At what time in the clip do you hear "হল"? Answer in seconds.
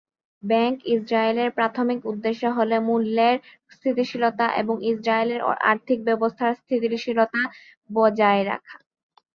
2.57-2.71